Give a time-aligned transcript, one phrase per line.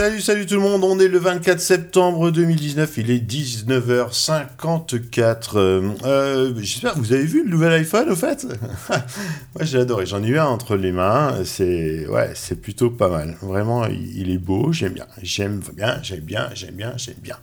[0.00, 5.50] Salut, salut tout le monde, on est le 24 septembre 2019, il est 19h54.
[5.56, 8.46] Euh, euh, J'espère que vous avez vu le nouvel iPhone au fait
[8.88, 9.02] Moi
[9.60, 13.36] j'ai adoré, j'en ai eu un entre les mains, c'est ouais, c'est plutôt pas mal.
[13.42, 17.36] Vraiment, il, est beau, j'aime bien, j'aime bien, j'aime bien, j'aime bien, j'aime bien.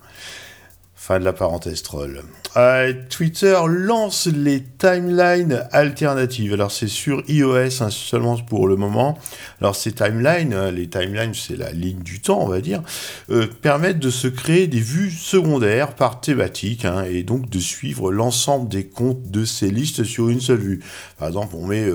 [1.00, 2.22] Fin de la parenthèse troll.
[2.56, 6.54] Euh, Twitter lance les timelines alternatives.
[6.54, 9.16] Alors c'est sur iOS hein, seulement pour le moment.
[9.60, 12.82] Alors ces timelines, euh, les timelines c'est la ligne du temps on va dire,
[13.30, 18.10] euh, permettent de se créer des vues secondaires par thématique hein, et donc de suivre
[18.10, 20.80] l'ensemble des comptes de ces listes sur une seule vue.
[21.18, 21.86] Par exemple on met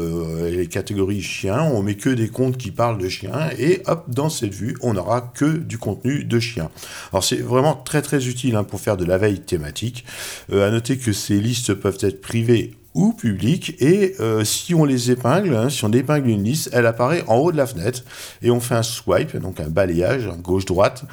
[0.50, 4.30] les catégories chiens, on met que des comptes qui parlent de chiens et hop dans
[4.30, 6.70] cette vue on n'aura que du contenu de chiens.
[7.12, 10.06] Alors c'est vraiment très très utile hein, pour faire de la veille thématique.
[10.52, 14.86] Euh, à noter que ces listes peuvent être privées ou publiques et euh, si on
[14.86, 18.04] les épingle, hein, si on épingle une liste, elle apparaît en haut de la fenêtre
[18.42, 21.06] et on fait un swipe, donc un balayage gauche-droite,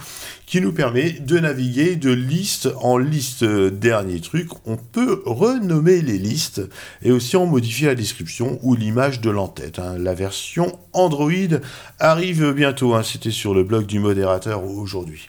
[0.46, 3.44] qui nous permet de naviguer de liste en liste.
[3.44, 6.60] Dernier truc, on peut renommer les listes
[7.02, 9.78] et aussi en modifier la description ou l'image de l'entête.
[9.78, 9.96] Hein.
[9.98, 11.30] La version Android
[11.98, 13.02] arrive bientôt, hein.
[13.02, 15.28] c'était sur le blog du modérateur aujourd'hui.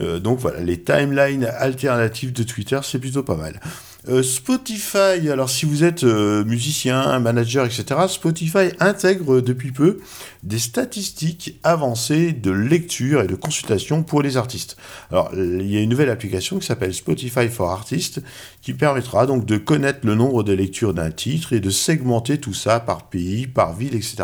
[0.00, 3.60] Euh, donc voilà, les timelines alternatives de Twitter, c'est plutôt pas mal.
[4.06, 9.98] Euh, Spotify, alors si vous êtes euh, musicien, manager, etc., Spotify intègre depuis peu
[10.44, 14.76] des statistiques avancées de lecture et de consultation pour les artistes.
[15.10, 18.22] Alors il y a une nouvelle application qui s'appelle Spotify for Artists
[18.62, 22.54] qui permettra donc de connaître le nombre de lectures d'un titre et de segmenter tout
[22.54, 24.22] ça par pays, par ville, etc.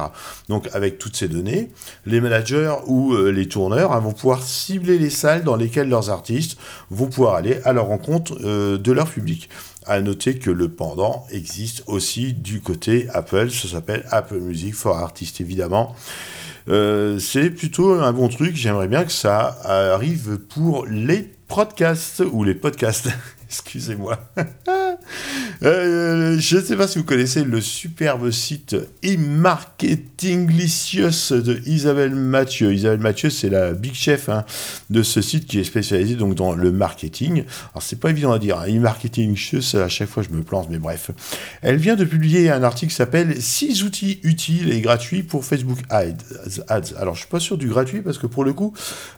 [0.49, 1.71] Donc avec toutes ces données,
[2.07, 6.11] les managers ou euh, les tourneurs hein, vont pouvoir cibler les salles dans lesquelles leurs
[6.11, 6.59] artistes
[6.91, 9.49] vont pouvoir aller à leur rencontre de leur public.
[9.87, 14.97] À noter que le pendant existe aussi du côté Apple, ça s'appelle Apple Music for
[14.97, 15.95] Artists évidemment.
[16.69, 22.45] Euh, c'est plutôt un bon truc, j'aimerais bien que ça arrive pour les podcasts ou
[22.45, 23.09] les podcasts.
[23.49, 24.19] Excusez-moi.
[25.63, 32.73] Euh, je ne sais pas si vous connaissez le superbe site e-marketinglicious de Isabelle Mathieu.
[32.73, 34.45] Isabelle Mathieu, c'est la big chef hein,
[34.91, 37.45] de ce site qui est spécialisé donc dans le marketing.
[37.73, 38.59] Alors c'est pas évident à dire.
[38.59, 38.67] Hein.
[38.69, 41.11] E-marketinglicious, à chaque fois je me plante, mais bref.
[41.63, 45.79] Elle vient de publier un article qui s'appelle 6 outils utiles et gratuits pour Facebook
[45.91, 46.15] Ads.
[46.97, 48.73] Alors je suis pas sûr du gratuit parce que pour le coup,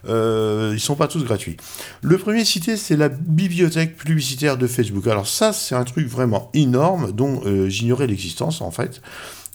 [0.07, 1.57] euh, ils sont pas tous gratuits.
[2.01, 5.07] Le premier cité, c'est la bibliothèque publicitaire de Facebook.
[5.07, 9.01] Alors ça, c'est un truc vraiment énorme dont euh, j'ignorais l'existence en fait,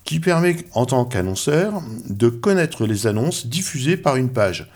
[0.04, 4.70] qui permet en tant qu'annonceur de connaître les annonces diffusées par une page.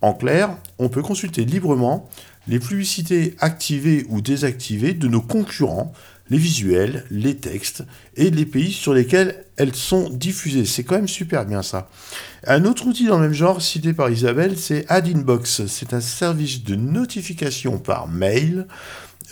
[0.00, 2.08] En clair, on peut consulter librement
[2.46, 5.92] les publicités activées ou désactivées de nos concurrents,
[6.30, 7.84] les visuels, les textes
[8.16, 10.64] et les pays sur lesquels elles sont diffusées.
[10.64, 11.88] C'est quand même super bien ça.
[12.46, 15.66] Un autre outil dans le même genre cité par Isabelle, c'est AdInbox.
[15.66, 18.66] C'est un service de notification par mail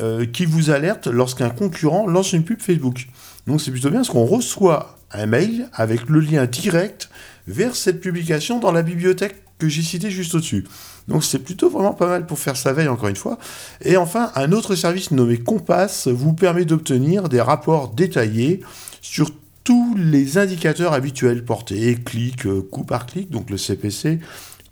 [0.01, 3.09] euh, qui vous alerte lorsqu'un concurrent lance une pub Facebook.
[3.47, 7.11] Donc c'est plutôt bien parce qu'on reçoit un mail avec le lien direct
[7.47, 10.65] vers cette publication dans la bibliothèque que j'ai citée juste au-dessus.
[11.09, 13.39] Donc c'est plutôt vraiment pas mal pour faire sa veille encore une fois.
[13.85, 18.61] Et enfin, un autre service nommé Compass vous permet d'obtenir des rapports détaillés
[19.01, 19.31] sur
[19.65, 24.19] tous les indicateurs habituels portés, clic, euh, coup par clic, donc le CPC,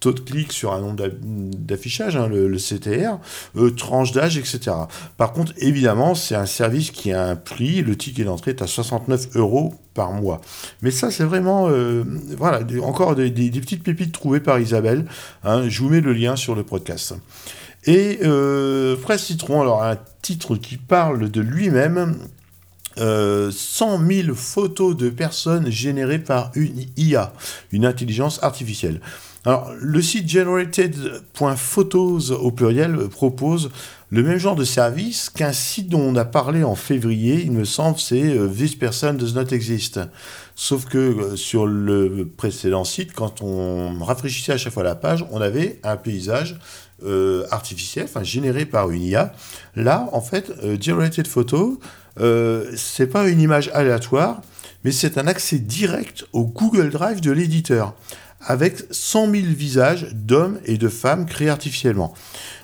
[0.00, 3.18] taux de clic sur un nombre d'affichage, hein, le, CTR,
[3.56, 4.72] euh, tranche d'âge, etc.
[5.16, 8.66] Par contre, évidemment, c'est un service qui a un prix, le ticket d'entrée est à
[8.66, 10.40] 69 euros par mois.
[10.82, 12.02] Mais ça, c'est vraiment, euh,
[12.36, 15.04] voilà, encore des, petites pépites trouvées par Isabelle.
[15.44, 15.68] Hein.
[15.68, 17.14] je vous mets le lien sur le podcast.
[17.84, 22.16] Et euh, Presse Citron, alors un titre qui parle de lui-même,
[22.96, 27.32] 100 euh, 000 photos de personnes générées par une IA,
[27.72, 29.00] une intelligence artificielle.
[29.46, 33.70] Alors, le site generated.photos au pluriel propose
[34.10, 37.64] le même genre de service qu'un site dont on a parlé en février, il me
[37.64, 39.98] semble, c'est euh, This Person Does Not Exist.
[40.54, 45.24] Sauf que euh, sur le précédent site, quand on rafraîchissait à chaque fois la page,
[45.30, 46.58] on avait un paysage
[47.02, 49.32] euh, artificiel, enfin généré par une IA.
[49.74, 50.52] Là, en fait,
[50.82, 51.80] Generated Photo,
[52.76, 54.42] c'est pas une image aléatoire,
[54.84, 57.94] mais c'est un accès direct au Google Drive de l'éditeur
[58.46, 62.14] avec 100 000 visages d'hommes et de femmes créés artificiellement.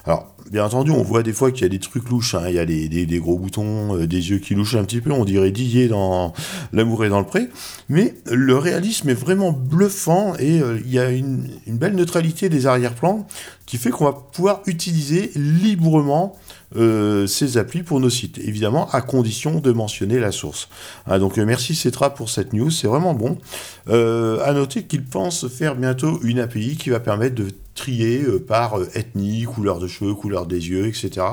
[0.06, 2.44] Alors, bien entendu, on voit des fois qu'il y a des trucs louches, hein.
[2.48, 5.24] il y a des, gros boutons, euh, des yeux qui louchent un petit peu, on
[5.24, 6.32] dirait Didier dans
[6.72, 7.48] L'amour est dans le pré,
[7.88, 12.48] mais le réalisme est vraiment bluffant et euh, il y a une, une belle neutralité
[12.48, 13.26] des arrière-plans
[13.66, 16.36] qui fait qu'on va pouvoir utiliser librement
[16.76, 20.68] euh, ces applis pour nos sites, évidemment à condition de mentionner la source.
[21.06, 23.38] Ah, donc euh, merci Cetra pour cette news, c'est vraiment bon.
[23.88, 28.78] Euh, à noter qu'ils pensent faire bientôt une API qui va permettre de triés par
[28.94, 31.24] ethnie, couleur de cheveux, couleur des yeux, etc.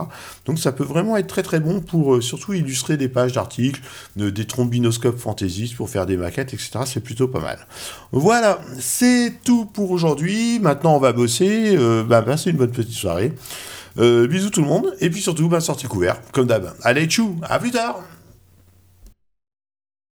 [0.45, 3.81] Donc ça peut vraiment être très très bon pour surtout illustrer des pages d'articles,
[4.15, 6.79] des trombinoscopes fantaisistes pour faire des maquettes, etc.
[6.85, 7.65] C'est plutôt pas mal.
[8.11, 10.59] Voilà, c'est tout pour aujourd'hui.
[10.59, 11.77] Maintenant on va bosser.
[12.07, 13.33] bah, c'est une bonne petite soirée.
[13.97, 14.93] bisous tout le monde.
[14.99, 16.73] Et puis surtout, bah, sortez couvert, comme d'hab.
[16.83, 18.03] Allez, tchou, à plus tard